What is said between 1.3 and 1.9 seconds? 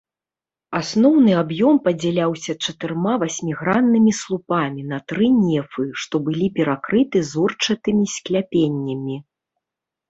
аб'ём